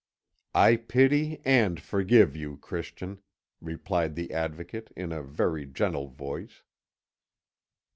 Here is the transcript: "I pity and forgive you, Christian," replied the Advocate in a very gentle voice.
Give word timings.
"I 0.55 0.77
pity 0.77 1.39
and 1.45 1.79
forgive 1.79 2.35
you, 2.35 2.57
Christian," 2.57 3.19
replied 3.61 4.15
the 4.15 4.33
Advocate 4.33 4.91
in 4.95 5.11
a 5.11 5.21
very 5.21 5.67
gentle 5.67 6.07
voice. 6.07 6.63